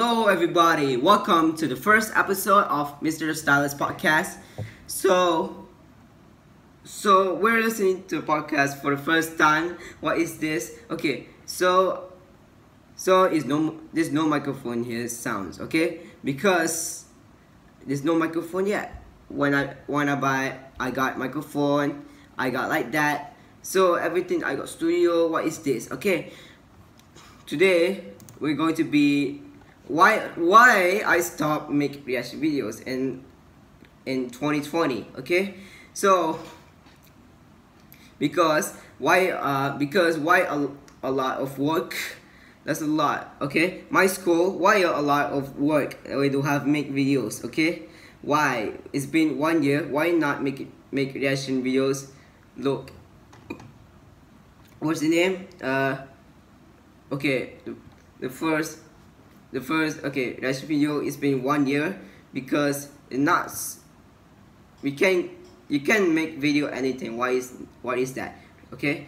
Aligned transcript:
Hello, 0.00 0.28
everybody. 0.28 0.96
Welcome 0.96 1.56
to 1.56 1.66
the 1.66 1.74
first 1.74 2.12
episode 2.14 2.70
of 2.70 3.00
Mr. 3.00 3.34
Stylized 3.34 3.80
Podcast. 3.80 4.38
So, 4.86 5.66
so 6.84 7.34
we're 7.34 7.58
listening 7.58 8.04
to 8.04 8.18
a 8.18 8.22
podcast 8.22 8.80
for 8.80 8.94
the 8.94 9.02
first 9.02 9.36
time. 9.36 9.76
What 9.98 10.18
is 10.18 10.38
this? 10.38 10.78
Okay, 10.88 11.26
so, 11.46 12.12
so 12.94 13.24
is 13.24 13.44
no 13.44 13.80
there's 13.92 14.12
no 14.12 14.28
microphone 14.28 14.84
here 14.84 15.08
sounds 15.08 15.58
okay 15.58 16.06
because 16.22 17.06
there's 17.84 18.04
no 18.04 18.14
microphone 18.14 18.68
yet. 18.68 19.02
When 19.26 19.52
I 19.52 19.74
when 19.88 20.08
I 20.08 20.14
buy, 20.14 20.58
I 20.78 20.92
got 20.92 21.18
microphone. 21.18 22.06
I 22.38 22.50
got 22.50 22.68
like 22.68 22.92
that. 22.92 23.34
So 23.62 23.94
everything 23.94 24.44
I 24.44 24.54
got 24.54 24.68
studio. 24.68 25.26
What 25.26 25.44
is 25.44 25.58
this? 25.58 25.90
Okay, 25.90 26.30
today 27.46 28.14
we're 28.38 28.54
going 28.54 28.76
to 28.76 28.84
be 28.84 29.42
why 29.88 30.28
why 30.36 31.02
I 31.04 31.20
stopped 31.20 31.70
making 31.70 32.04
reaction 32.04 32.40
videos 32.40 32.84
in 32.86 33.24
in 34.04 34.30
2020 34.30 35.06
okay? 35.18 35.54
So 35.94 36.38
because 38.18 38.74
why 38.98 39.30
uh 39.30 39.76
because 39.78 40.18
why 40.18 40.40
a, 40.44 40.68
a 41.02 41.10
lot 41.10 41.40
of 41.40 41.58
work 41.58 41.96
that's 42.64 42.82
a 42.82 42.86
lot 42.86 43.34
okay? 43.40 43.84
My 43.88 44.06
school 44.06 44.58
why 44.58 44.80
a 44.84 45.00
lot 45.00 45.32
of 45.32 45.58
work 45.58 45.96
we 46.04 46.28
do 46.28 46.42
have 46.42 46.66
make 46.66 46.92
videos 46.92 47.44
okay? 47.44 47.88
Why? 48.20 48.74
It's 48.92 49.06
been 49.06 49.38
one 49.38 49.62
year 49.62 49.88
why 49.88 50.10
not 50.10 50.42
make 50.42 50.60
it 50.60 50.68
make 50.92 51.14
reaction 51.14 51.64
videos? 51.64 52.10
Look. 52.56 52.92
What's 54.80 55.00
the 55.00 55.08
name? 55.08 55.48
Uh 55.62 56.04
okay 57.10 57.54
the, 57.64 57.74
the 58.20 58.28
first 58.28 58.80
the 59.52 59.60
first 59.60 60.04
okay 60.04 60.38
last 60.42 60.62
video 60.64 61.00
it's 61.00 61.16
been 61.16 61.42
one 61.42 61.66
year 61.66 61.98
because 62.32 62.88
not 63.10 63.50
we 64.82 64.92
can 64.92 65.30
you 65.68 65.80
can 65.80 66.14
make 66.14 66.38
video 66.38 66.66
anything. 66.68 67.16
Why 67.16 67.30
is 67.30 67.52
what 67.82 67.98
is 67.98 68.14
that? 68.14 68.36
Okay? 68.72 69.06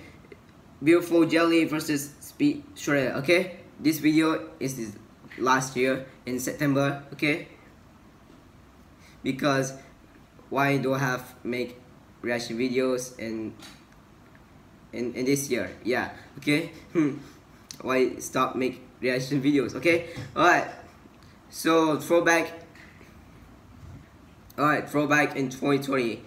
Beautiful 0.83 1.27
jelly 1.27 1.65
versus 1.65 2.13
speed 2.21 2.65
shredder 2.77 3.17
okay? 3.17 3.61
This 3.81 3.99
video 3.99 4.51
is 4.61 4.77
this 4.77 4.93
last 5.39 5.77
year 5.77 6.07
in 6.27 6.39
september 6.39 7.03
okay? 7.13 7.49
Because 9.23 9.75
why 10.49 10.77
do 10.77 10.95
I 10.95 10.99
have 10.99 11.35
make 11.45 11.81
reaction 12.21 12.59
videos 12.59 13.19
in 13.19 13.55
in, 14.93 15.15
in 15.15 15.25
this 15.25 15.51
year? 15.51 15.71
Yeah 15.85 16.13
okay? 16.39 16.73
Hmm 16.93 17.19
why 17.81 18.17
stop 18.21 18.57
make 18.57 18.85
reaction 19.01 19.43
videos 19.43 19.75
okay? 19.75 20.11
Alright 20.37 20.69
so 21.49 21.99
throwback 21.99 22.53
alright 24.59 24.89
throwback 24.89 25.37
in 25.37 25.49
2020 25.49 26.23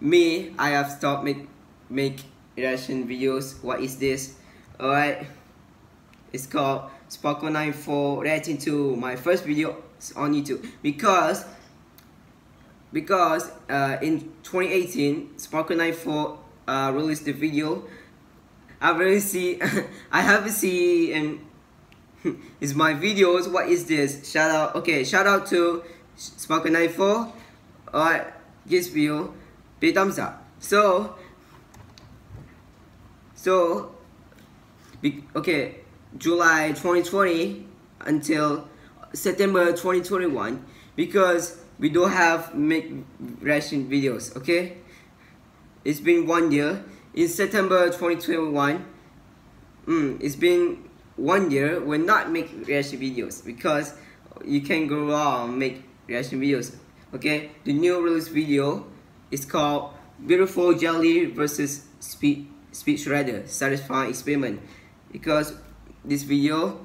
me 0.00 0.54
I 0.58 0.70
have 0.70 0.90
stopped 0.90 1.24
make 1.24 1.48
make 1.88 2.20
reaction 2.56 3.08
videos. 3.08 3.62
What 3.62 3.80
is 3.80 3.98
this? 3.98 4.36
Alright 4.78 5.26
it's 6.32 6.46
called 6.46 6.90
Sparkle 7.08 7.50
94 7.50 8.22
reacting 8.22 8.58
to 8.58 8.94
my 8.96 9.16
first 9.16 9.44
video 9.44 9.76
on 10.16 10.34
YouTube. 10.34 10.66
Because 10.82 11.44
because 12.92 13.50
uh, 13.68 13.98
in 14.02 14.20
2018 14.42 15.38
Sparkle 15.38 15.76
94 15.76 16.38
uh, 16.68 16.92
released 16.94 17.24
the 17.24 17.32
video. 17.32 17.84
I 18.80 18.96
really 18.96 19.20
see 19.20 19.60
I 20.12 20.22
haven't 20.22 20.52
seen 20.52 21.40
is 22.60 22.74
my 22.74 22.94
videos. 22.94 23.50
What 23.50 23.68
is 23.68 23.86
this? 23.86 24.30
Shout 24.30 24.50
out. 24.50 24.74
Okay, 24.76 25.04
shout 25.04 25.26
out 25.26 25.46
to 25.48 25.82
Sparkle 26.16 26.70
94. 26.70 27.32
Alright, 27.92 28.26
this 28.66 28.88
video. 28.88 29.34
Big 29.78 29.94
thumbs 29.94 30.18
up. 30.18 30.44
So, 30.58 31.14
so, 33.34 33.94
okay, 35.34 35.76
July 36.18 36.68
2020 36.68 37.66
until 38.00 38.68
September 39.12 39.70
2021 39.70 40.64
because 40.96 41.58
we 41.78 41.88
don't 41.88 42.10
have 42.12 42.54
make 42.54 42.92
reaction 43.40 43.88
videos. 43.88 44.36
Okay, 44.36 44.76
it's 45.84 46.00
been 46.00 46.26
one 46.26 46.52
year. 46.52 46.84
In 47.14 47.26
September 47.26 47.86
2021, 47.86 48.84
mm, 49.86 50.22
it's 50.22 50.36
been 50.36 50.89
one 51.20 51.50
year 51.50 51.80
will 51.80 52.00
not 52.00 52.32
make 52.32 52.48
reaction 52.66 52.98
videos 52.98 53.44
because 53.44 53.92
you 54.44 54.62
can 54.62 54.86
go 54.86 55.04
wrong 55.04 55.58
make 55.58 55.84
reaction 56.08 56.40
videos. 56.40 56.74
Okay 57.14 57.50
the 57.64 57.72
new 57.72 58.00
release 58.00 58.28
video 58.28 58.86
is 59.30 59.44
called 59.44 59.92
beautiful 60.26 60.72
jelly 60.72 61.26
versus 61.26 61.84
speed 62.00 62.48
speed 62.72 62.98
shredder 62.98 63.46
satisfying 63.46 64.08
experiment. 64.08 64.60
Because 65.12 65.52
this 66.04 66.22
video 66.22 66.80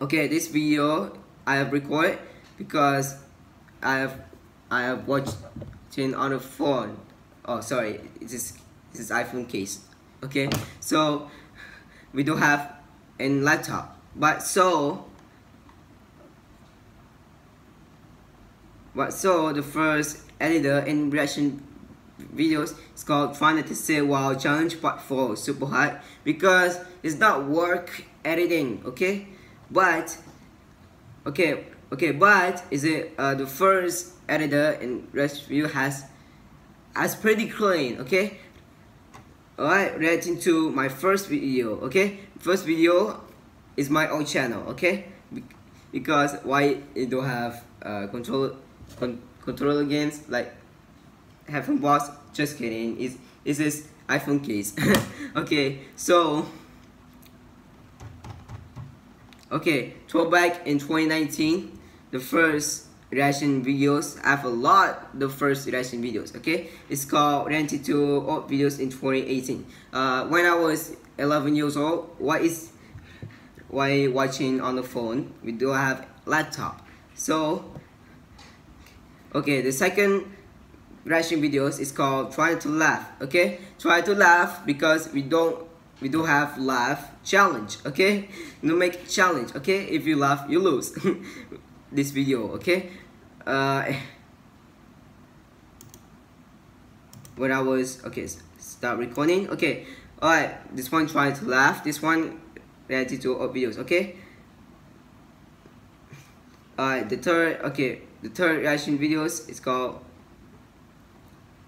okay 0.00 0.28
this 0.28 0.48
video 0.48 1.16
I 1.46 1.56
have 1.56 1.72
recorded 1.72 2.18
because 2.58 3.16
I 3.82 3.96
have 3.96 4.20
I 4.70 4.82
have 4.82 5.08
watched 5.08 5.36
it 5.96 6.14
on 6.14 6.32
a 6.32 6.40
phone. 6.40 6.98
Oh 7.46 7.60
sorry 7.60 8.00
this 8.20 8.32
is 8.34 8.52
this 8.92 9.00
is 9.00 9.10
iPhone 9.10 9.48
case. 9.48 9.80
Okay 10.22 10.50
so 10.80 11.30
we 12.12 12.22
do 12.22 12.36
have 12.36 12.74
in 13.18 13.44
laptop. 13.44 13.98
But 14.14 14.42
so 14.42 15.06
but 18.94 19.12
so 19.12 19.52
the 19.52 19.62
first 19.62 20.18
editor 20.40 20.80
in 20.80 21.10
reaction 21.10 21.62
videos 22.34 22.74
is 22.94 23.04
called 23.04 23.34
to 23.34 23.74
say 23.74 24.02
wow 24.02 24.34
challenge 24.34 24.80
part 24.80 25.00
4 25.00 25.34
super 25.36 25.66
hard 25.66 25.98
because 26.24 26.78
it's 27.02 27.16
not 27.16 27.46
work 27.46 28.04
editing 28.24 28.82
okay? 28.84 29.28
But 29.70 30.16
okay 31.26 31.64
okay 31.92 32.10
but 32.12 32.64
is 32.70 32.84
it 32.84 33.14
uh, 33.18 33.34
the 33.34 33.46
first 33.46 34.12
editor 34.28 34.72
in 34.80 35.06
reaction 35.12 35.46
video 35.48 35.68
has 35.68 36.04
has 36.94 37.14
pretty 37.14 37.48
clean 37.48 37.98
okay 37.98 38.38
alright 39.58 39.98
reacting 39.98 40.38
to 40.40 40.70
my 40.70 40.88
first 40.88 41.28
video 41.28 41.78
okay? 41.80 42.20
First 42.38 42.64
video 42.64 43.20
is 43.76 43.90
my 43.90 44.08
own 44.08 44.24
channel 44.24 44.68
okay? 44.70 45.06
Because 45.90 46.36
why 46.42 46.78
it 46.94 47.10
don't 47.10 47.24
have 47.24 47.64
uh, 47.82 48.06
control 48.06 48.56
con 48.96 49.20
controller 49.42 49.84
games 49.84 50.22
like 50.28 50.54
headphone 51.48 51.78
box 51.78 52.10
just 52.32 52.56
kidding. 52.56 52.98
Is 52.98 53.18
is 53.44 53.58
this 53.58 53.88
iphone 54.08 54.44
case 54.44 54.74
okay? 55.36 55.80
So 55.96 56.46
okay 59.50 59.94
throwback 60.08 60.66
in 60.66 60.78
2019 60.78 61.78
the 62.10 62.18
first 62.18 62.86
reaction 63.12 63.62
videos. 63.62 64.18
I 64.24 64.30
have 64.30 64.44
a 64.44 64.48
lot 64.48 65.18
the 65.18 65.28
first 65.28 65.66
reaction 65.68 66.02
videos 66.02 66.34
okay? 66.36 66.70
It's 66.88 67.04
called 67.04 67.46
reacting 67.46 67.82
to 67.84 68.24
old 68.26 68.50
videos 68.50 68.80
in 68.80 68.88
2018 68.88 69.64
uh, 69.92 70.26
when 70.26 70.46
I 70.46 70.54
was 70.54 70.96
11 71.18 71.54
years 71.54 71.76
old 71.76 72.16
what 72.18 72.40
is 72.42 72.70
why 73.68 74.06
watching 74.08 74.60
on 74.60 74.76
the 74.76 74.82
phone? 74.82 75.32
We 75.44 75.52
do 75.52 75.68
have 75.68 76.06
laptop. 76.24 76.86
So 77.14 77.70
okay 79.34 79.60
the 79.60 79.72
second 79.72 80.24
reaction 81.04 81.42
videos 81.42 81.80
is 81.80 81.92
called 81.92 82.32
trying 82.32 82.58
to 82.60 82.68
laugh 82.68 83.12
okay? 83.20 83.58
Try 83.78 84.00
to 84.00 84.14
laugh 84.14 84.64
because 84.64 85.12
we 85.12 85.20
don't 85.20 85.68
we 86.00 86.08
do 86.08 86.24
have 86.24 86.58
laugh 86.58 87.10
challenge 87.24 87.76
okay? 87.84 88.30
No 88.62 88.74
make 88.74 89.06
challenge 89.06 89.54
okay? 89.54 89.84
If 89.84 90.06
you 90.06 90.16
laugh 90.16 90.48
you 90.48 90.60
lose 90.60 90.96
this 91.92 92.10
video 92.10 92.48
okay 92.52 92.88
uh, 93.46 93.92
when 97.36 97.50
I 97.50 97.60
was 97.60 98.04
okay 98.04 98.26
start 98.58 98.98
recording. 98.98 99.48
Okay 99.50 99.86
alright 100.20 100.76
this 100.76 100.92
one 100.92 101.06
trying 101.06 101.34
to 101.34 101.44
laugh. 101.44 101.82
This 101.82 102.02
one 102.02 102.40
related 102.88 103.22
to 103.22 103.34
videos 103.54 103.78
okay? 103.78 104.16
Alright 106.78 107.08
the 107.08 107.16
third 107.16 107.60
okay 107.62 108.02
the 108.22 108.28
third 108.28 108.60
reaction 108.60 108.98
videos 108.98 109.48
is 109.48 109.60
called 109.60 110.04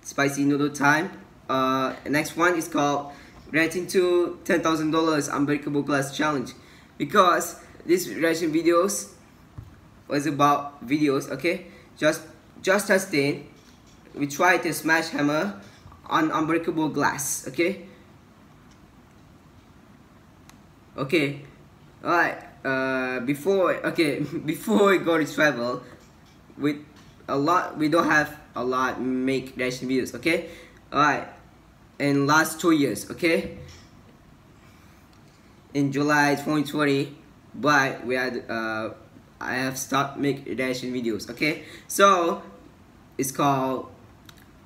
spicy 0.03 0.45
noodle 0.45 0.71
time. 0.71 1.11
Uh 1.49 1.95
next 2.07 2.37
one 2.37 2.57
is 2.57 2.69
called 2.69 3.13
reacting 3.51 3.87
to 3.89 4.39
ten 4.45 4.61
thousand 4.61 4.91
dollars 4.91 5.29
unbreakable 5.29 5.83
glass 5.83 6.17
challenge. 6.17 6.53
Because 6.99 7.61
these 7.87 8.09
reaction 8.15 8.53
videos 8.53 9.14
was 10.09 10.27
about 10.27 10.87
videos 10.87 11.31
okay? 11.31 11.67
Just 11.97 12.23
just 12.63 12.89
testing 12.89 13.49
we 14.15 14.27
try 14.27 14.59
to 14.59 14.73
smash 14.73 15.09
hammer 15.09 15.61
on 16.07 16.31
unbreakable 16.31 16.89
glass 16.89 17.47
okay? 17.49 17.87
Okay. 20.97 21.41
Alright 22.05 22.39
uh, 22.65 23.21
before 23.21 23.75
okay 23.87 24.21
before 24.45 24.91
we 24.91 24.99
go 24.99 25.19
to 25.19 25.27
travel 25.27 25.83
with 26.59 26.77
a 27.29 27.37
lot 27.37 27.77
we 27.79 27.89
don't 27.89 28.09
have 28.09 28.37
a 28.57 28.65
lot 28.65 29.01
make 29.01 29.57
reaction 29.57 29.89
videos 29.89 30.15
okay? 30.15 30.51
All 30.93 31.01
right 31.01 31.29
in 31.99 32.27
last 32.27 32.61
two 32.61 32.73
years 32.73 33.11
okay? 33.11 33.59
In 35.73 35.91
July 35.91 36.35
2020 36.35 37.17
but 37.55 38.05
we 38.07 38.15
had 38.15 38.45
uh, 38.51 38.91
I 39.41 39.55
have 39.55 39.79
stopped 39.79 40.19
make 40.19 40.47
reaction 40.47 40.93
videos 40.93 41.29
okay? 41.31 41.65
So 41.89 42.43
it's 43.19 43.31
called 43.31 43.91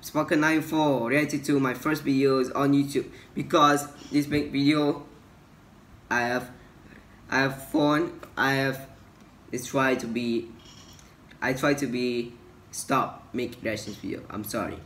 Sparkle 0.01 0.37
94 0.37 1.09
reacted 1.09 1.43
to 1.45 1.59
my 1.59 1.73
first 1.73 2.05
videos 2.05 2.55
on 2.55 2.73
YouTube. 2.73 3.09
Because 3.35 3.87
this 4.11 4.27
make 4.27 4.51
video 4.51 5.05
I 6.09 6.21
have 6.21 6.51
I 7.29 7.39
have 7.39 7.69
fun 7.69 8.19
I 8.37 8.53
have 8.53 8.87
it's 9.51 9.67
try 9.67 9.95
to 9.95 10.07
be 10.07 10.49
I 11.41 11.53
try 11.53 11.73
to 11.73 11.87
be 11.87 12.33
stop 12.71 13.29
make 13.33 13.57
reactions 13.61 13.97
video. 13.97 14.21
I'm 14.29 14.43
sorry. 14.43 14.77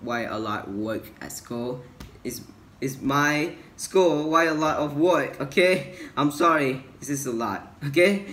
Why 0.00 0.22
a 0.22 0.38
lot 0.38 0.70
work 0.70 1.04
at 1.20 1.32
school? 1.32 1.82
Is 2.24 2.42
is 2.80 3.00
my 3.02 3.54
school 3.76 4.30
why 4.30 4.44
a 4.44 4.54
lot 4.54 4.78
of 4.78 4.96
work 4.96 5.40
okay? 5.40 5.94
I'm 6.16 6.30
sorry. 6.30 6.84
This 7.00 7.10
is 7.10 7.26
a 7.26 7.32
lot 7.32 7.74
okay 7.84 8.26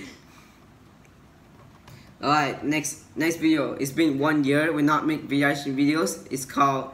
Alright, 2.24 2.64
next 2.64 3.04
next 3.18 3.38
video. 3.38 3.74
It's 3.74 3.92
been 3.92 4.20
one 4.20 4.46
year 4.46 4.72
we 4.72 4.82
not 4.82 5.06
make 5.06 5.30
reaction 5.30 5.76
videos. 5.76 6.26
It's 6.32 6.46
called 6.46 6.92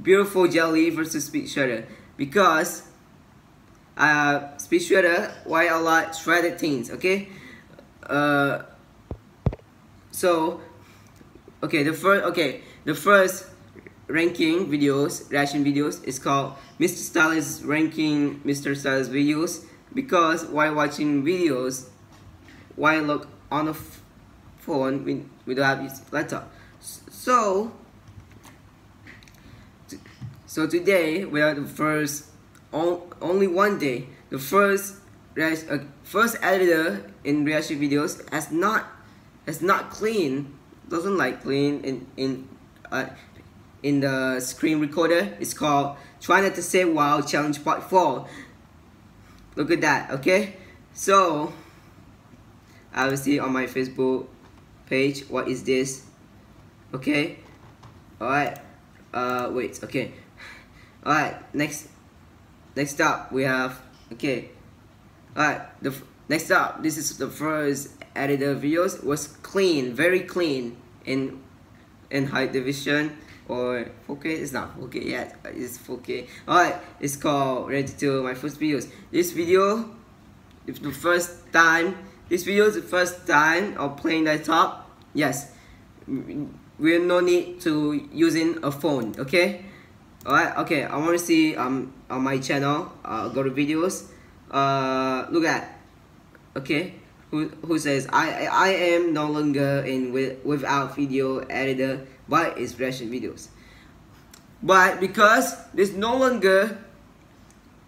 Beautiful 0.00 0.48
Jelly 0.48 0.88
versus 0.88 1.26
Speed 1.26 1.44
Shredder. 1.44 1.84
Because 2.16 2.88
uh 3.98 4.56
Speed 4.56 4.80
Shredder 4.80 5.30
why 5.44 5.66
a 5.66 5.78
lot 5.78 6.16
shredded 6.16 6.58
things, 6.58 6.90
okay? 6.90 7.28
Uh 8.02 8.62
so 10.10 10.62
okay 11.62 11.82
the 11.82 11.92
first 11.92 12.24
okay 12.24 12.62
the 12.84 12.94
first 12.94 13.46
ranking 14.08 14.70
videos 14.70 15.30
reaction 15.30 15.62
videos 15.64 16.02
is 16.04 16.18
called 16.18 16.54
Mr. 16.80 16.96
Stylized 16.96 17.62
ranking 17.64 18.40
Mr. 18.40 18.74
Stylized 18.74 19.12
videos 19.12 19.66
because 19.92 20.46
while 20.46 20.74
watching 20.74 21.22
videos 21.22 21.88
while 22.74 23.02
look 23.02 23.28
on 23.50 23.66
the 23.66 23.74
phone 24.62 25.04
we, 25.04 25.24
we 25.44 25.54
don't 25.54 25.64
have 25.64 25.82
this 25.82 26.00
laptop. 26.12 26.50
So 26.80 27.72
so 30.46 30.66
today 30.66 31.24
we 31.24 31.42
are 31.42 31.54
the 31.54 31.66
first 31.66 32.26
only 32.72 33.46
one 33.46 33.78
day 33.78 34.06
the 34.30 34.38
first 34.38 34.96
uh, 35.38 35.78
first 36.04 36.36
editor 36.42 37.10
in 37.24 37.44
reaction 37.44 37.80
videos 37.80 38.28
has 38.30 38.50
not 38.50 38.86
has 39.46 39.60
not 39.62 39.90
clean 39.90 40.56
doesn't 40.88 41.16
like 41.16 41.42
clean 41.42 41.82
in 41.84 42.06
in 42.16 42.48
uh, 42.90 43.06
in 43.82 44.00
the 44.00 44.38
screen 44.40 44.78
recorder. 44.78 45.34
It's 45.40 45.54
called 45.54 45.96
try 46.20 46.40
not 46.40 46.54
to 46.54 46.62
say 46.62 46.84
wow 46.84 47.20
challenge 47.20 47.64
part 47.64 47.82
4 47.82 48.28
look 49.56 49.70
at 49.70 49.80
that 49.80 50.10
okay? 50.12 50.54
So 50.94 51.52
I 52.94 53.08
will 53.08 53.16
see 53.16 53.38
on 53.38 53.52
my 53.52 53.66
Facebook 53.66 54.26
page 54.86 55.28
what 55.28 55.48
is 55.48 55.64
this? 55.64 56.06
Okay. 56.94 57.38
Alright. 58.20 58.58
Uh 59.12 59.50
wait 59.52 59.78
okay. 59.82 60.12
Alright 61.04 61.54
next 61.54 61.88
next 62.76 63.00
up 63.00 63.32
we 63.32 63.42
have 63.42 63.80
okay. 64.12 64.50
Alright 65.36 65.62
the 65.82 65.94
next 66.28 66.50
up 66.50 66.82
this 66.82 66.96
is 66.96 67.18
the 67.18 67.28
first 67.28 67.90
editor 68.14 68.54
videos 68.54 69.02
was 69.04 69.26
clean 69.42 69.94
very 69.94 70.20
clean 70.20 70.76
in 71.04 71.40
in 72.10 72.26
high 72.26 72.46
division 72.46 73.16
or 73.48 73.86
4K 74.06 74.24
it's 74.26 74.52
not 74.52 74.78
4K 74.78 75.04
yet 75.04 75.36
it's 75.44 75.78
4K 75.78 76.28
alright 76.46 76.76
it's 77.00 77.16
called 77.16 77.70
ready 77.70 77.92
to 77.98 78.22
my 78.22 78.34
first 78.34 78.60
videos. 78.60 78.90
This 79.10 79.32
video 79.32 79.90
if 80.66 80.80
the 80.80 80.92
first 80.92 81.52
time 81.52 81.96
this 82.32 82.44
video 82.48 82.64
is 82.64 82.80
the 82.80 82.80
first 82.80 83.28
time 83.28 83.76
of 83.76 84.00
playing 84.00 84.24
laptop 84.24 84.88
yes. 85.12 85.52
We 86.08 86.96
no 86.96 87.20
need 87.20 87.60
to 87.68 88.08
using 88.08 88.64
a 88.64 88.72
phone 88.72 89.12
okay? 89.20 89.60
Alright 90.24 90.56
okay 90.64 90.88
I 90.88 90.96
want 90.96 91.12
to 91.12 91.20
see 91.20 91.54
um 91.54 91.92
on 92.08 92.24
my 92.24 92.40
channel 92.40 92.88
uh, 93.04 93.28
go 93.28 93.42
to 93.44 93.50
videos. 93.52 94.08
Uh 94.48 95.28
look 95.28 95.44
at 95.44 95.76
okay 96.56 96.94
who, 97.30 97.52
who 97.68 97.78
says 97.78 98.08
I 98.08 98.48
I 98.48 98.68
am 98.96 99.12
no 99.12 99.28
longer 99.28 99.84
in 99.84 100.16
with, 100.16 100.42
without 100.42 100.96
video 100.96 101.44
editor 101.52 102.08
but 102.32 102.56
reaction 102.56 103.12
videos. 103.12 103.52
But 104.62 105.04
because 105.04 105.52
there's 105.76 105.92
no 105.92 106.16
longer 106.16 106.80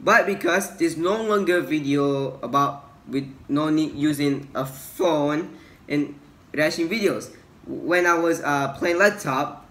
but 0.00 0.26
because 0.26 0.76
there's 0.76 0.98
no 0.98 1.22
longer 1.24 1.62
video 1.62 2.36
about 2.44 2.83
with 3.08 3.32
no 3.48 3.68
need 3.70 3.94
using 3.94 4.48
a 4.54 4.64
phone 4.64 5.56
and 5.88 6.18
reaction 6.52 6.88
videos. 6.88 7.34
When 7.66 8.06
I 8.06 8.14
was 8.14 8.40
uh, 8.42 8.74
playing 8.78 8.98
laptop 8.98 9.66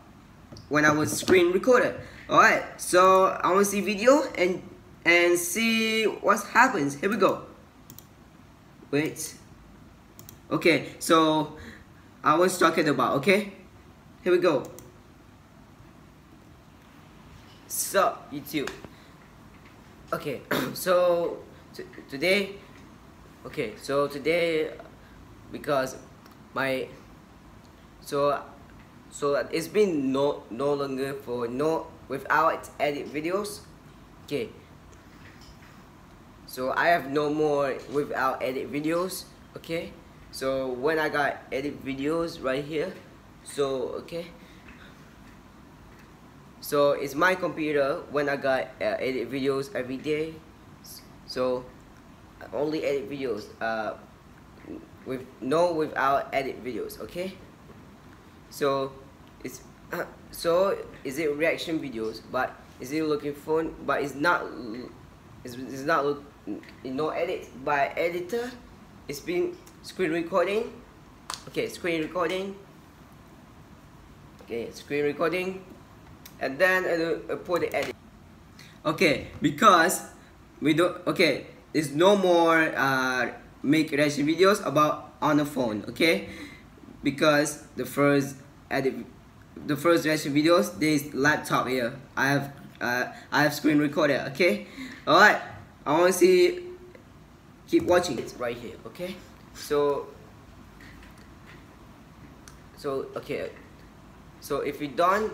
when 0.69 0.85
I 0.85 0.91
was 0.91 1.11
screen 1.11 1.51
recorded. 1.51 1.95
Alright 2.29 2.79
so 2.79 3.25
I 3.27 3.51
want 3.51 3.65
to 3.65 3.71
see 3.71 3.81
video 3.81 4.23
and 4.35 4.61
and 5.05 5.37
see 5.37 6.05
what 6.05 6.43
happens. 6.47 6.95
Here 6.99 7.09
we 7.09 7.17
go. 7.17 7.43
Wait. 8.91 9.35
Okay 10.51 10.89
so 10.99 11.57
I 12.23 12.35
was 12.35 12.57
talking 12.57 12.87
about 12.87 13.17
okay? 13.17 13.53
Here 14.23 14.31
we 14.31 14.39
go. 14.39 14.63
So 17.67 18.17
YouTube 18.31 18.69
okay 20.13 20.41
so 20.73 21.39
today 22.07 22.55
okay 23.45 23.73
so 23.77 24.07
today 24.07 24.71
because 25.51 25.97
my 26.53 26.87
so 28.01 28.41
so 29.13 29.35
it's 29.51 29.67
been 29.67 30.11
no 30.11 30.43
no 30.49 30.73
longer 30.73 31.13
for 31.13 31.47
no 31.47 31.87
without 32.07 32.69
edit 32.79 33.13
videos. 33.13 33.61
Okay. 34.25 34.49
So 36.45 36.73
I 36.73 36.87
have 36.93 37.09
no 37.09 37.29
more 37.29 37.77
without 37.91 38.41
edit 38.43 38.71
videos. 38.71 39.25
Okay. 39.57 39.93
So 40.31 40.73
when 40.73 40.97
I 40.97 41.09
got 41.09 41.37
edit 41.51 41.85
videos 41.85 42.41
right 42.41 42.63
here 42.63 42.93
so 43.43 44.01
okay. 44.05 44.27
So 46.61 46.93
it's 46.93 47.13
my 47.13 47.35
computer 47.35 48.01
when 48.09 48.29
I 48.29 48.37
got 48.37 48.73
uh, 48.79 48.97
edit 48.97 49.29
videos 49.29 49.69
every 49.75 49.97
day. 49.97 50.33
So 51.25 51.65
only 52.53 52.83
edit 52.83 53.09
videos 53.09 53.45
uh, 53.61 53.93
with 55.05 55.25
no 55.41 55.73
without 55.73 56.29
edit 56.33 56.63
videos 56.63 56.99
okay? 56.99 57.33
So 58.49 58.93
it's 59.43 59.61
uh, 59.91 60.05
so 60.31 60.77
is 61.03 61.19
it 61.19 61.35
reaction 61.35 61.79
videos 61.79 62.21
but 62.31 62.55
is 62.79 62.91
it 62.91 63.03
looking 63.03 63.33
fun 63.33 63.73
but 63.85 64.01
it's 64.01 64.15
not 64.15 64.45
it's, 65.43 65.55
it's 65.55 65.83
not 65.83 66.05
look 66.05 66.23
no 66.83 67.09
edit 67.09 67.47
by 67.63 67.87
editor 67.95 68.51
it's 69.07 69.19
been 69.19 69.55
screen 69.81 70.11
recording 70.11 70.73
okay 71.47 71.69
screen 71.69 72.01
recording 72.01 72.55
okay 74.43 74.71
screen 74.71 75.03
recording 75.03 75.63
and 76.43 76.59
then 76.59 76.83
I 77.29 77.35
put 77.35 77.61
the 77.61 77.75
edit. 77.75 77.95
Okay 78.85 79.27
because 79.41 80.11
we 80.59 80.73
don't 80.73 80.99
okay 81.07 81.47
there's 81.73 81.93
no 81.93 82.15
more 82.15 82.71
uh, 82.75 83.31
make 83.61 83.91
reaction 83.91 84.25
videos 84.25 84.65
about 84.65 85.13
on 85.21 85.37
the 85.37 85.45
phone 85.45 85.83
okay? 85.89 86.29
Because 87.01 87.63
the 87.75 87.85
first 87.85 88.35
edit 88.69 88.93
the 89.65 89.75
first 89.75 90.05
reaction 90.05 90.33
videos 90.33 90.79
this 90.79 91.13
laptop 91.13 91.67
here. 91.67 91.93
I 92.15 92.27
have 92.27 92.53
uh, 92.79 93.05
I 93.31 93.43
have 93.43 93.53
screen 93.53 93.79
recorder 93.79 94.25
okay? 94.31 94.67
Alright 95.07 95.41
I 95.85 95.91
want 95.99 96.13
to 96.13 96.17
see 96.17 96.59
keep 97.67 97.83
watching. 97.83 98.19
It's 98.19 98.33
right 98.35 98.55
here 98.55 98.75
okay? 98.85 99.15
So 99.53 100.07
so 102.77 103.07
okay. 103.15 103.49
So 104.39 104.59
if 104.59 104.81
you 104.81 104.89
done 104.89 105.31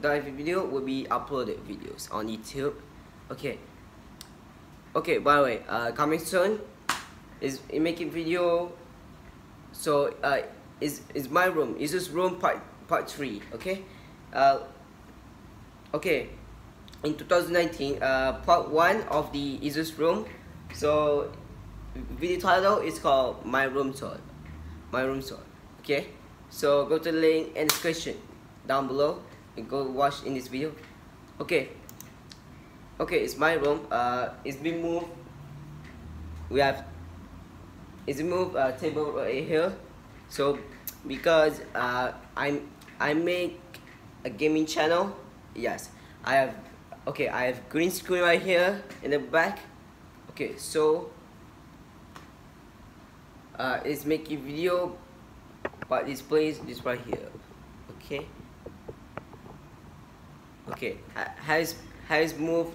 the 0.00 0.20
video 0.20 0.64
will 0.64 0.82
be 0.82 1.06
uploaded 1.10 1.58
videos 1.66 2.12
on 2.12 2.28
YouTube 2.28 2.74
okay 3.30 3.58
okay 4.98 5.18
by 5.18 5.36
the 5.36 5.42
way 5.42 5.62
uh, 5.68 5.90
coming 5.92 6.18
soon 6.18 6.58
is 7.40 7.60
making 7.72 8.10
video 8.10 8.72
so 9.70 10.12
uh, 10.22 10.42
is 10.80 11.02
is 11.14 11.30
my 11.30 11.46
room 11.46 11.76
is 11.78 11.92
this 11.92 12.10
room 12.10 12.36
part 12.36 12.58
part 12.88 13.08
three 13.08 13.40
okay 13.54 13.82
uh, 14.34 14.58
okay 15.94 16.28
in 17.04 17.14
2019 17.14 18.02
uh, 18.02 18.32
part 18.44 18.68
one 18.68 19.02
of 19.08 19.32
the 19.32 19.58
Isus 19.62 19.96
room 19.98 20.26
so 20.74 21.30
video 21.94 22.38
title 22.38 22.78
is 22.78 22.98
called 22.98 23.44
My 23.44 23.64
Room 23.64 23.92
Tour. 23.92 24.18
My 24.92 25.02
Room 25.02 25.22
Tour. 25.22 25.40
Okay? 25.80 26.08
So 26.50 26.86
go 26.86 26.98
to 26.98 27.12
the 27.12 27.18
link 27.18 27.56
in 27.56 27.66
description 27.66 28.16
down 28.66 28.86
below 28.86 29.22
and 29.56 29.68
go 29.68 29.84
watch 29.84 30.22
in 30.24 30.34
this 30.34 30.48
video. 30.48 30.72
Okay. 31.40 31.70
Okay, 33.00 33.22
it's 33.22 33.36
my 33.38 33.54
room. 33.54 33.86
Uh, 33.90 34.30
it's 34.44 34.56
been 34.56 34.82
moved. 34.82 35.06
We 36.50 36.58
have 36.58 36.84
it's 38.08 38.20
moved 38.20 38.56
uh, 38.56 38.72
table 38.72 39.12
right 39.12 39.46
here. 39.46 39.70
So 40.28 40.58
because 41.06 41.62
uh, 41.74 42.12
I'm 42.36 42.66
I 42.98 43.14
make 43.14 43.60
a 44.24 44.30
gaming 44.30 44.66
channel. 44.66 45.14
Yes, 45.54 45.90
I 46.24 46.34
have. 46.34 46.54
Okay, 47.06 47.28
I 47.28 47.46
have 47.46 47.68
green 47.70 47.90
screen 47.90 48.22
right 48.22 48.42
here 48.42 48.82
in 49.02 49.12
the 49.12 49.18
back. 49.18 49.60
Okay, 50.30 50.56
so 50.56 51.10
uh, 53.58 53.78
it's 53.84 54.04
making 54.04 54.42
video, 54.42 54.98
but 55.88 56.06
this 56.06 56.20
place 56.20 56.58
is 56.66 56.84
right 56.84 57.00
here. 57.06 57.30
Okay. 58.02 58.26
Okay, 60.70 60.98
has 61.46 61.76
has 62.08 62.34
moved 62.36 62.74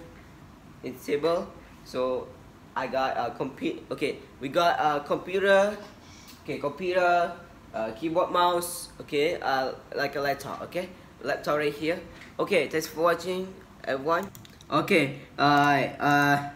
its 0.84 1.04
table, 1.04 1.48
so 1.84 2.28
I 2.76 2.86
got 2.86 3.16
a 3.16 3.34
computer. 3.34 3.80
Okay, 3.90 4.18
we 4.40 4.48
got 4.48 4.78
a 4.78 5.00
computer. 5.04 5.76
Okay, 6.44 6.58
computer, 6.58 7.32
uh, 7.72 7.90
keyboard, 7.92 8.30
mouse. 8.30 8.90
Okay, 9.00 9.40
uh, 9.40 9.72
like 9.96 10.16
a 10.16 10.20
laptop. 10.20 10.62
Okay, 10.68 10.88
laptop 11.22 11.58
right 11.58 11.72
here. 11.72 12.00
Okay, 12.38 12.68
thanks 12.68 12.86
for 12.86 13.00
watching, 13.02 13.48
everyone. 13.84 14.28
Okay, 14.70 15.20
uh, 15.38 15.88
uh, 16.00 16.50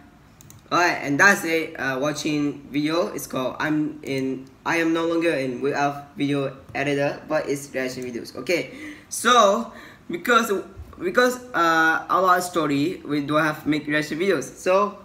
alright, 0.73 0.99
and 1.03 1.21
that's 1.21 1.45
it. 1.45 1.79
Uh, 1.79 1.99
watching 2.01 2.67
video. 2.71 3.09
It's 3.15 3.27
called 3.27 3.57
I'm 3.59 4.01
in. 4.03 4.49
I 4.67 4.77
am 4.85 4.93
no 4.93 5.07
longer 5.07 5.33
in 5.33 5.61
without 5.61 6.17
video 6.17 6.57
editor, 6.75 7.23
but 7.29 7.49
it's 7.49 7.73
reaction 7.73 8.05
videos. 8.05 8.37
Okay, 8.37 8.73
so 9.09 9.73
because 10.11 10.53
because 10.99 11.39
uh, 11.55 12.05
our 12.11 12.41
story 12.41 13.01
we 13.05 13.23
do 13.23 13.35
have 13.35 13.67
make 13.67 13.87
reaction 13.87 14.19
videos. 14.19 14.45
So 14.45 14.99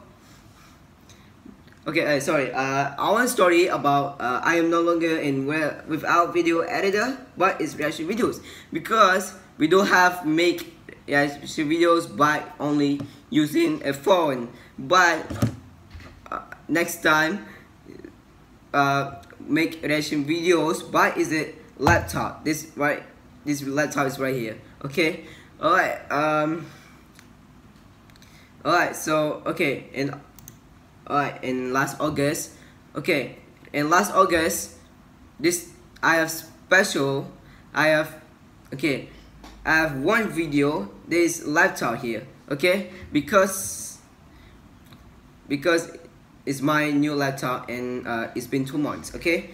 okay, 1.88 2.18
uh, 2.18 2.20
sorry. 2.20 2.52
Uh, 2.52 2.96
our 2.98 3.28
story 3.28 3.68
about 3.68 4.20
uh, 4.20 4.42
I 4.44 4.56
am 4.56 4.70
no 4.70 4.82
longer 4.82 5.18
in 5.18 5.46
where 5.46 5.84
without 5.88 6.34
video 6.34 6.62
editor, 6.62 7.18
but 7.38 7.62
it's 7.62 7.76
reaction 7.76 8.08
videos 8.08 8.42
because 8.72 9.34
we 9.58 9.68
don't 9.68 9.88
have 9.88 10.26
make 10.26 10.74
reaction 11.08 11.70
videos 11.70 12.10
by 12.10 12.44
only 12.60 13.00
using 13.30 13.86
a 13.86 13.94
phone. 13.94 14.50
But 14.78 15.26
uh, 16.32 16.42
next 16.68 17.04
time, 17.04 17.46
uh, 18.74 19.22
make 19.40 19.82
reaction 19.84 20.26
videos 20.26 20.82
by 20.90 21.14
is 21.14 21.32
a 21.32 21.54
laptop. 21.78 22.44
This 22.44 22.72
right, 22.76 23.04
this 23.46 23.62
laptop 23.62 24.08
is 24.08 24.18
right 24.18 24.36
here. 24.36 24.58
Okay. 24.84 25.26
Alright, 25.62 26.12
um 26.12 26.66
Alright, 28.66 28.96
so 28.96 29.44
okay, 29.46 29.86
in 29.94 30.14
alright, 31.08 31.44
in 31.44 31.74
last 31.74 32.00
August 32.00 32.52
okay, 32.96 33.38
in 33.72 33.90
last 33.90 34.14
August 34.14 34.78
this 35.40 35.70
I 36.02 36.16
have 36.16 36.32
special 36.32 37.30
I 37.74 37.88
have 37.88 38.22
okay 38.74 39.10
I 39.66 39.78
have 39.78 39.98
one 39.98 40.30
video 40.30 40.90
this 41.08 41.46
laptop 41.46 42.02
here 42.02 42.28
okay 42.50 42.92
because 43.12 44.00
because 45.48 45.92
it's 46.46 46.62
my 46.62 46.92
new 46.92 47.16
laptop 47.16 47.70
and 47.70 48.08
uh, 48.08 48.28
it's 48.36 48.48
been 48.48 48.66
two 48.66 48.78
months 48.78 49.16
okay 49.16 49.50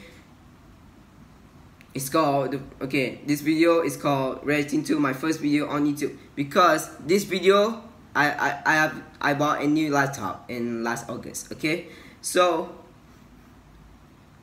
it's 2.00 2.08
called 2.08 2.56
okay 2.80 3.20
this 3.28 3.42
video 3.42 3.82
is 3.82 3.98
called 3.98 4.40
reacting 4.48 4.86
to 4.86 4.98
my 4.98 5.12
first 5.12 5.42
video 5.42 5.68
on 5.68 5.84
youtube. 5.84 6.16
Because 6.34 6.88
this 7.04 7.26
video 7.26 7.84
i 8.16 8.32
i, 8.32 8.50
I 8.66 8.74
have 8.76 9.04
i 9.20 9.34
bought 9.34 9.60
a 9.62 9.68
new 9.68 9.92
laptop 9.92 10.50
in 10.50 10.82
last 10.82 11.10
august 11.10 11.52
okay? 11.52 11.88
So 12.22 12.72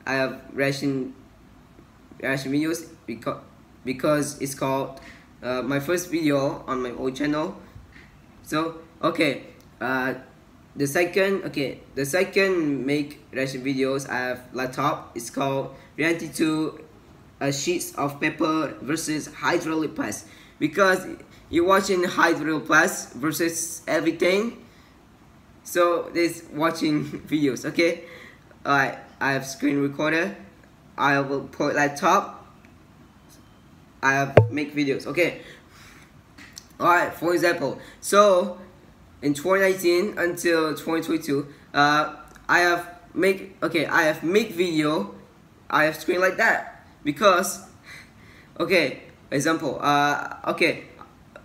i 0.05 0.13
have 0.13 0.39
reaction 0.53 1.15
reaction 2.21 2.53
videos 2.53 2.85
because 3.07 3.41
because 3.83 4.37
it's 4.39 4.53
called 4.53 5.01
uh, 5.41 5.63
my 5.63 5.79
first 5.79 6.11
video 6.11 6.61
on 6.67 6.83
my 6.83 6.91
old 6.91 7.15
channel. 7.15 7.57
So 8.43 8.85
okay 9.01 9.49
uh 9.81 10.13
the 10.75 10.85
second 10.85 11.41
okay 11.49 11.81
the 11.95 12.05
second 12.05 12.85
make 12.85 13.25
reaction 13.33 13.65
videos 13.65 14.07
i 14.07 14.29
have 14.29 14.45
laptop. 14.53 15.17
It's 15.17 15.31
called 15.31 15.73
reality 15.97 16.29
2 16.29 16.86
a 17.39 17.51
sheets 17.51 17.93
of 17.95 18.19
paper 18.19 18.75
versus 18.81 19.27
hydraulic 19.27 19.95
press. 19.95 20.25
Because 20.59 21.05
you're 21.49 21.65
watching 21.65 22.03
hydraulic 22.03 22.65
press 22.65 23.13
versus 23.13 23.81
everything 23.87 24.63
so 25.63 26.09
this 26.13 26.43
watching 26.53 27.05
videos 27.27 27.65
okay? 27.65 28.03
Alright 28.65 28.97
I 29.19 29.33
have 29.33 29.45
screen 29.45 29.81
recorder. 29.81 30.35
I 30.97 31.19
will 31.19 31.41
put 31.41 31.75
laptop. 31.75 32.45
I 34.01 34.13
have 34.13 34.51
make 34.51 34.75
videos 34.75 35.05
okay? 35.07 35.41
Alright 36.79 37.13
for 37.13 37.33
example 37.33 37.79
so 38.01 38.57
in 39.21 39.33
2019 39.33 40.17
until 40.17 40.69
2022 40.69 41.47
uh, 41.73 42.15
I 42.49 42.59
have 42.59 42.95
make 43.13 43.57
okay 43.61 43.85
I 43.85 44.03
have 44.03 44.23
make 44.23 44.51
video. 44.51 45.13
I 45.69 45.83
have 45.83 45.97
screen 45.97 46.21
like 46.21 46.37
that 46.37 46.76
because 47.03 47.65
okay 48.59 49.03
example 49.31 49.79
uh 49.81 50.37
okay 50.47 50.85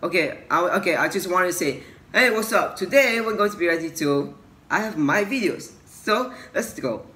okay 0.03 0.39
I, 0.51 0.61
okay 0.79 0.97
I 0.97 1.09
just 1.09 1.31
want 1.31 1.47
to 1.47 1.53
say 1.53 1.83
hey 2.13 2.31
what's 2.31 2.53
up? 2.53 2.77
Today 2.77 3.21
we're 3.21 3.37
going 3.37 3.51
to 3.51 3.57
be 3.57 3.69
ready 3.69 3.89
to 3.91 4.35
I 4.69 4.81
have 4.81 4.99
my 4.99 5.25
videos. 5.25 5.73
So 5.87 6.33
let's 6.55 6.79
go. 6.79 7.07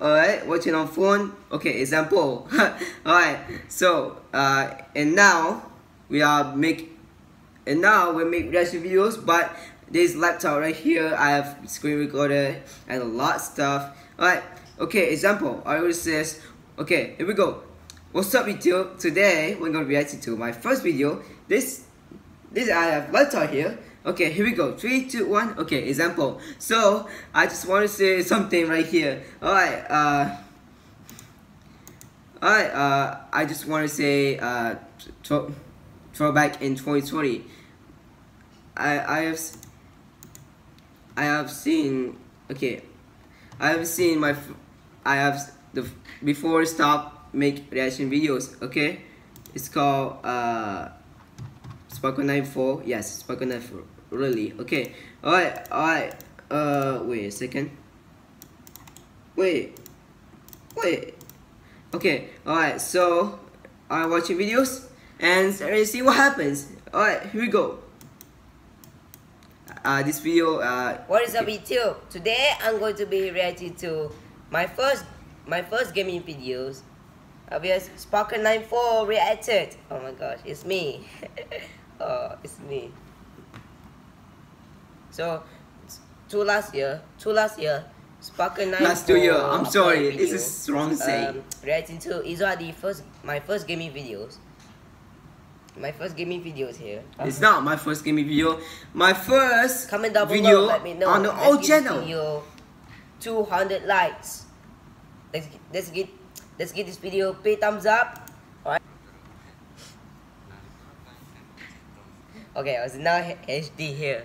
Alright 0.00 0.46
watching 0.46 0.74
on 0.74 0.88
phone. 0.88 1.34
Okay 1.52 1.80
example. 1.80 2.48
Alright 3.06 3.40
so 3.68 4.22
uh 4.32 4.70
and 4.94 5.14
now 5.14 5.70
we 6.08 6.22
are 6.22 6.56
make 6.56 6.96
and 7.66 7.80
now 7.80 8.12
we 8.12 8.24
make 8.24 8.50
reaction 8.50 8.82
videos 8.82 9.24
but 9.24 9.54
this 9.90 10.14
laptop 10.14 10.60
right 10.60 10.76
here 10.76 11.14
I 11.18 11.30
have 11.30 11.58
screen 11.66 11.98
recorder 11.98 12.62
and 12.88 13.02
a 13.02 13.04
lot 13.04 13.36
of 13.36 13.42
stuff. 13.42 13.98
Alright 14.18 14.42
okay 14.78 15.10
example. 15.10 15.62
I 15.66 15.78
always 15.78 16.00
says 16.00 16.40
okay 16.78 17.14
here 17.18 17.26
we 17.26 17.34
go 17.34 17.65
What's 18.16 18.34
up 18.34 18.46
YouTube? 18.46 18.98
Today 18.98 19.58
we're 19.60 19.70
gonna 19.70 19.84
be 19.84 19.90
reacting 19.90 20.20
to 20.20 20.38
my 20.38 20.50
first 20.50 20.82
video. 20.82 21.22
This 21.48 21.84
this 22.50 22.70
I 22.70 22.84
have 22.86 23.12
laptop 23.12 23.50
here. 23.50 23.78
Okay, 24.06 24.32
here 24.32 24.42
we 24.42 24.52
go. 24.52 24.74
Three, 24.74 25.04
two, 25.04 25.26
one. 25.28 25.52
Okay, 25.58 25.86
example. 25.86 26.40
So 26.58 27.10
I 27.34 27.44
just 27.44 27.68
want 27.68 27.82
to 27.82 27.88
say 27.88 28.22
something 28.22 28.68
right 28.68 28.86
here. 28.86 29.22
Alright, 29.42 29.84
uh 29.90 30.34
Alright, 32.42 32.70
uh 32.70 33.18
I 33.30 33.44
just 33.44 33.68
want 33.68 33.86
to 33.86 33.94
say 33.94 34.38
uh 34.38 34.76
throw, 35.22 35.52
throwback 36.14 36.62
in 36.62 36.74
2020. 36.74 37.44
I 38.78 38.98
I 38.98 39.20
have 39.28 39.40
I 41.18 41.24
have 41.24 41.50
seen 41.50 42.16
okay 42.50 42.80
I 43.60 43.72
have 43.72 43.86
seen 43.86 44.20
my 44.20 44.34
I 45.04 45.16
have 45.16 45.52
the 45.74 45.86
before 46.24 46.64
stop 46.64 47.15
make 47.36 47.70
reaction 47.70 48.10
videos 48.10 48.60
okay? 48.62 49.02
It's 49.54 49.68
called 49.68 50.24
uh 50.24 50.88
Sparkle 51.88 52.24
94 52.24 52.82
yes 52.84 53.20
Sparkle 53.20 53.46
94 53.46 53.82
really 54.10 54.54
okay? 54.60 54.94
Alright 55.22 55.70
alright 55.70 56.14
uh 56.50 57.00
wait 57.04 57.26
a 57.26 57.30
second. 57.30 57.70
Wait 59.36 59.78
wait. 60.76 61.14
Okay 61.92 62.30
alright 62.46 62.80
so 62.80 63.38
I'm 63.90 64.10
watching 64.10 64.38
videos 64.38 64.88
and 65.20 65.52
let's 65.60 65.92
see 65.92 66.02
what 66.02 66.16
happens. 66.16 66.72
Alright 66.92 67.28
here 67.30 67.42
we 67.42 67.48
go. 67.48 67.80
Uh, 69.84 70.02
this 70.02 70.18
video 70.18 70.58
uh, 70.58 70.98
what 71.06 71.22
is 71.22 71.34
up 71.36 71.46
YouTube 71.46 71.94
today 72.08 72.50
I'm 72.60 72.80
going 72.80 72.96
to 72.96 73.06
be 73.06 73.30
reacting 73.30 73.74
to 73.76 74.10
my 74.50 74.66
first 74.66 75.04
my 75.46 75.62
first 75.62 75.94
gaming 75.94 76.22
videos 76.22 76.82
Obvious 77.50 77.90
Sparkle 77.96 78.42
94 78.42 79.06
reacted. 79.06 79.76
Oh 79.90 80.00
my 80.00 80.10
gosh, 80.12 80.38
it's 80.44 80.64
me. 80.64 81.06
oh, 82.00 82.34
it's 82.42 82.58
me. 82.60 82.90
So, 85.10 85.42
two 86.28 86.42
last 86.42 86.74
year, 86.74 87.00
two 87.18 87.30
last 87.30 87.58
year, 87.58 87.84
Sparkle 88.20 88.66
94. 88.66 88.88
Last 88.88 89.06
two 89.06 89.16
year, 89.16 89.36
I'm 89.36 89.64
sorry, 89.64 90.10
video, 90.10 90.18
this 90.18 90.32
is 90.32 90.70
wrong 90.70 90.90
to 90.90 90.96
say. 90.96 91.26
Um, 91.26 91.42
reacting 91.64 91.98
to, 92.00 92.20
these 92.22 92.42
are 92.42 92.56
the 92.56 92.72
first, 92.72 93.04
my 93.22 93.38
first 93.38 93.68
gaming 93.68 93.92
videos. 93.92 94.38
My 95.78 95.92
first 95.92 96.16
gaming 96.16 96.42
videos 96.42 96.76
here. 96.76 97.04
It's 97.20 97.38
not 97.38 97.62
my 97.62 97.76
first 97.76 98.02
gaming 98.04 98.26
video. 98.26 98.58
My 98.94 99.12
first 99.12 99.88
Comment 99.90 100.12
down 100.12 100.26
video 100.26 100.50
below, 100.50 100.66
let 100.66 100.82
me 100.82 100.94
know. 100.94 101.08
on 101.08 101.22
the 101.22 101.44
old 101.44 101.62
channel. 101.62 102.00
Video 102.00 102.42
200 103.20 103.84
likes. 103.84 104.46
let's 105.32 105.48
let's 105.72 105.90
get 105.90 106.08
let's 106.58 106.72
give 106.72 106.86
this 106.86 106.96
video 106.96 107.30
a 107.30 107.34
big 107.34 107.60
thumbs 107.60 107.86
up. 107.86 108.30
Alright. 108.64 108.82
Okay, 112.56 112.86
so 112.88 112.98
now 112.98 113.20
HD 113.48 113.94
here. 113.94 114.24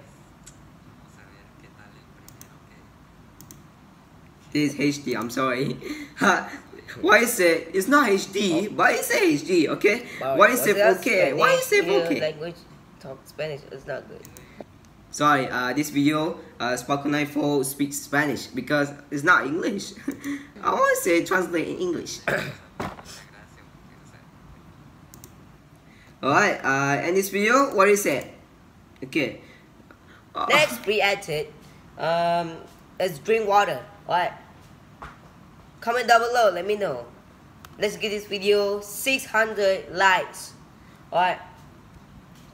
This 4.52 4.74
is 4.74 4.98
HD, 5.00 5.16
I'm 5.16 5.30
sorry. 5.30 5.78
Why 7.00 7.20
is 7.20 7.40
it? 7.40 7.70
It's 7.74 7.88
not 7.88 8.10
HD. 8.10 8.76
Why 8.76 8.92
is 8.92 9.10
it 9.10 9.24
HD? 9.24 9.68
Okay. 9.70 10.06
Why 10.20 10.50
is 10.50 10.68
it 10.68 10.76
okay? 10.76 11.32
Why 11.32 11.54
is 11.54 11.72
it 11.72 11.88
okay? 11.88 12.20
Language 12.20 12.56
talk 13.00 13.20
Spanish. 13.26 13.62
It's 13.72 13.88
not 13.88 14.08
good. 14.10 14.22
Sorry, 15.12 15.50
uh, 15.50 15.74
this 15.74 15.90
video, 15.90 16.40
uh, 16.58 16.78
Sparkle 16.78 17.12
94 17.12 17.66
speaks 17.66 17.98
Spanish 17.98 18.48
because 18.48 18.94
it's 19.12 19.24
not 19.24 19.46
English. 19.46 19.92
I 20.64 20.72
want 20.72 20.98
to 20.98 21.04
say 21.04 21.26
translate 21.26 21.68
in 21.68 21.78
English. 21.80 22.20
Alright, 26.24 26.64
uh, 26.64 27.02
and 27.04 27.18
this 27.18 27.28
video, 27.28 27.76
what 27.76 27.90
is 27.90 28.06
it? 28.06 28.26
Okay. 29.04 29.42
Uh, 30.34 30.46
Next, 30.50 30.88
react 30.88 31.28
it. 31.28 31.52
Um, 31.98 32.56
let's 32.98 33.20
drink 33.20 33.50
water. 33.50 33.84
Alright. 34.08 34.32
Comment 35.82 36.08
down 36.08 36.22
below, 36.22 36.52
let 36.54 36.66
me 36.66 36.78
know. 36.78 37.06
Let's 37.78 37.98
get 37.98 38.12
this 38.12 38.28
video 38.28 38.80
600 38.80 39.92
likes. 39.92 40.54
Alright. 41.12 41.40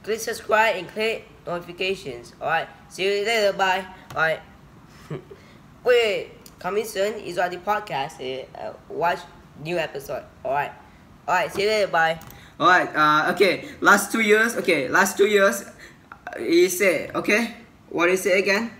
Click 0.02 0.18
subscribe 0.18 0.74
and 0.74 0.88
click 0.88 1.28
notifications. 1.48 2.34
Alright. 2.40 2.68
See 2.88 3.04
you 3.04 3.24
later. 3.24 3.56
Bye. 3.56 3.84
Alright. 4.12 4.40
Wait. 5.84 6.30
Coming 6.58 6.84
soon 6.84 7.14
is 7.20 7.38
on 7.38 7.50
the 7.50 7.56
podcast. 7.56 8.20
Uh, 8.54 8.72
watch 8.88 9.20
new 9.64 9.78
episode. 9.78 10.24
Alright. 10.44 10.72
Alright. 11.26 11.52
See 11.52 11.62
you 11.62 11.68
later. 11.68 11.88
Bye. 11.88 12.20
Alright. 12.60 12.94
Uh, 12.94 13.32
okay. 13.32 13.68
Last 13.80 14.12
two 14.12 14.20
years. 14.20 14.54
Okay. 14.56 14.88
Last 14.88 15.16
two 15.16 15.26
years. 15.26 15.64
You 16.38 16.68
say 16.68 17.10
okay. 17.14 17.56
What 17.88 18.10
is 18.10 18.26
it 18.26 18.38
again? 18.38 18.70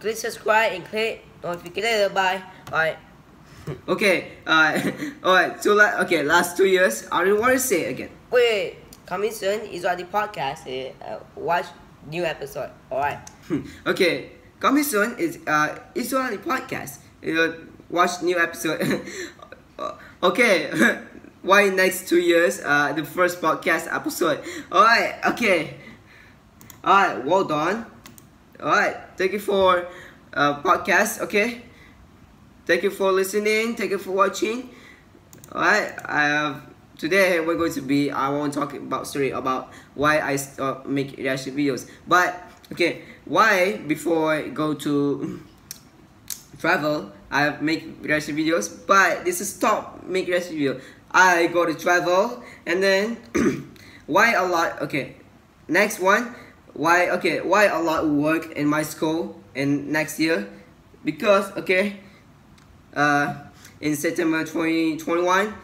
Click 0.00 0.16
subscribe 0.16 0.72
and 0.72 0.84
click 0.84 1.24
notification. 1.42 2.12
Bye. 2.12 2.42
Alright. 2.66 2.98
okay. 3.88 4.32
Uh, 4.46 4.80
alright. 5.24 5.62
So 5.62 5.74
la 5.74 6.02
okay. 6.02 6.22
Last 6.24 6.56
two 6.56 6.66
years. 6.66 7.06
I 7.12 7.24
don't 7.24 7.38
want 7.38 7.52
to 7.52 7.60
say 7.60 7.86
it 7.86 7.90
again. 7.90 8.10
Wait. 8.30 8.87
Coming 9.08 9.32
soon 9.32 9.60
is 9.72 9.86
on 9.86 9.96
the 9.96 10.04
podcast. 10.04 10.68
Uh, 11.00 11.18
watch 11.34 11.64
new 12.10 12.26
episode. 12.26 12.68
Alright. 12.92 13.18
okay. 13.86 14.32
Coming 14.60 14.84
soon 14.84 15.16
is 15.16 15.38
uh 15.46 15.78
is 15.94 16.12
on 16.12 16.30
the 16.30 16.36
podcast. 16.36 16.98
Uh, 17.24 17.56
watch 17.88 18.20
new 18.20 18.38
episode. 18.38 19.00
okay. 20.22 21.00
Why 21.42 21.70
next 21.70 22.06
two 22.06 22.18
years? 22.20 22.60
Uh, 22.60 22.92
the 22.92 23.02
first 23.02 23.40
podcast 23.40 23.88
episode. 23.90 24.44
Alright. 24.70 25.14
Okay. 25.24 25.76
Alright. 26.84 27.24
Well 27.24 27.44
done. 27.44 27.86
Alright. 28.60 29.16
Thank 29.16 29.32
you 29.32 29.40
for 29.40 29.88
uh, 30.34 30.60
podcast. 30.60 31.22
Okay. 31.22 31.62
Thank 32.66 32.82
you 32.82 32.90
for 32.90 33.10
listening. 33.10 33.74
Thank 33.74 33.90
you 33.90 33.98
for 33.98 34.10
watching. 34.10 34.68
Alright. 35.50 35.94
I 36.04 36.22
have 36.28 36.67
today 36.98 37.38
we're 37.38 37.54
going 37.54 37.72
to 37.72 37.80
be 37.80 38.10
I 38.10 38.28
want 38.28 38.52
to 38.52 38.60
talk 38.60 38.74
about 38.74 39.06
story 39.06 39.30
about 39.30 39.70
why 39.94 40.20
I 40.20 40.36
stop 40.36 40.84
make 40.84 41.16
reaction 41.16 41.56
videos. 41.56 41.88
But 42.06 42.34
okay, 42.72 43.02
why 43.24 43.78
before 43.86 44.34
I 44.34 44.48
go 44.48 44.74
to 44.74 45.40
travel 46.58 47.12
I 47.30 47.56
make 47.60 48.02
reaction 48.02 48.36
videos, 48.36 48.68
but 48.86 49.24
this 49.24 49.40
is 49.40 49.48
stop 49.48 50.04
make 50.04 50.26
reaction 50.26 50.58
video. 50.58 50.80
I 51.10 51.46
go 51.46 51.64
to 51.64 51.72
travel 51.72 52.42
and 52.66 52.82
then 52.82 53.16
why 54.06 54.32
a 54.32 54.44
lot 54.44 54.82
okay 54.82 55.16
next 55.68 56.00
one 56.00 56.34
why 56.74 57.10
okay 57.10 57.40
why 57.40 57.64
a 57.64 57.80
lot 57.80 58.06
work 58.06 58.52
in 58.52 58.66
my 58.66 58.82
school 58.82 59.40
in 59.54 59.90
next 59.90 60.20
year 60.20 60.48
because 61.04 61.50
okay 61.56 62.00
uh 62.94 63.34
in 63.80 63.96
September 63.96 64.44
2021 64.44 65.54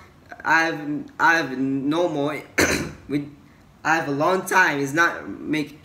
I've 0.45 1.05
I've 1.19 1.59
no 1.59 2.09
more 2.09 2.43
with 3.09 3.35
I 3.83 3.97
have 3.97 4.09
a 4.09 4.13
long 4.13 4.47
time 4.47 4.81
it's 4.81 4.93
not 4.93 5.29
make 5.29 5.81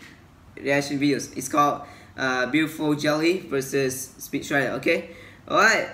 reaction 0.57 0.99
videos. 0.99 1.35
It's 1.37 1.47
called 1.47 1.83
uh, 2.17 2.47
beautiful 2.47 2.95
jelly 2.95 3.39
versus 3.39 4.13
speed 4.17 4.43
shredder 4.43 4.71
okay? 4.79 5.11
Alright 5.49 5.89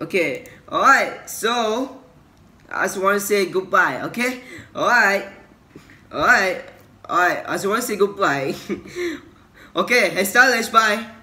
okay 0.00 0.46
alright 0.70 1.28
so 1.30 2.02
I 2.68 2.84
just 2.84 3.00
want 3.00 3.20
to 3.20 3.26
say 3.26 3.46
goodbye 3.46 4.02
okay? 4.02 4.40
Alright 4.74 5.26
alright 6.12 6.64
alright 7.08 7.44
I 7.46 7.52
just 7.54 7.66
want 7.66 7.80
to 7.80 7.86
say 7.86 7.96
goodbye. 7.96 8.54
Okay 9.76 10.10
hey 10.10 10.24
stylish 10.24 10.68
bye 10.68 11.17